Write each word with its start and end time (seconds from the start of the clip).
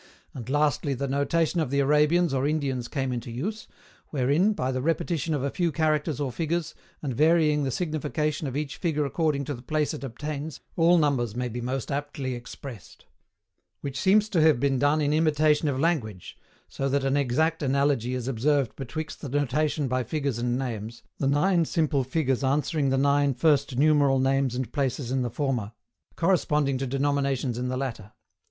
And, 0.33 0.49
lastly, 0.49 0.95
the 0.95 1.07
notation 1.07 1.59
of 1.59 1.69
the 1.69 1.79
Arabians 1.79 2.33
or 2.33 2.47
Indians 2.47 2.87
came 2.87 3.11
into 3.13 3.29
use, 3.29 3.67
wherein, 4.09 4.53
by 4.53 4.71
the 4.71 4.81
repetition 4.81 5.35
of 5.35 5.43
a 5.43 5.51
few 5.51 5.71
characters 5.71 6.19
or 6.19 6.31
figures, 6.31 6.73
and 7.03 7.13
varying 7.13 7.61
the 7.61 7.69
signification 7.69 8.47
of 8.47 8.57
each 8.57 8.77
figure 8.77 9.05
according 9.05 9.45
to 9.45 9.53
the 9.53 9.61
place 9.61 9.93
it 9.93 10.03
obtains, 10.03 10.59
all 10.75 10.97
numbers 10.97 11.35
may 11.35 11.49
be 11.49 11.61
most 11.61 11.91
aptly 11.91 12.33
expressed; 12.33 13.05
which 13.81 13.95
seems 13.99 14.27
to 14.29 14.41
have 14.41 14.59
been 14.59 14.79
done 14.79 15.01
in 15.01 15.13
imitation 15.13 15.67
of 15.69 15.79
language, 15.79 16.35
so 16.67 16.89
that 16.89 17.03
an 17.03 17.15
exact 17.15 17.61
analogy 17.61 18.15
is 18.15 18.27
observed 18.27 18.75
betwixt 18.75 19.21
the 19.21 19.29
notation 19.29 19.87
by 19.87 20.01
figures 20.03 20.39
and 20.39 20.57
names, 20.57 21.03
the 21.19 21.27
nine 21.27 21.63
simple 21.63 22.03
figures 22.03 22.43
answering 22.43 22.89
the 22.89 22.97
nine 22.97 23.35
first 23.35 23.77
numeral 23.77 24.17
names 24.17 24.55
and 24.55 24.73
places 24.73 25.11
in 25.11 25.21
the 25.21 25.29
former, 25.29 25.73
corresponding 26.15 26.79
to 26.79 26.87
denominations 26.87 27.59
in 27.59 27.67
the 27.67 27.77
latter. 27.77 28.13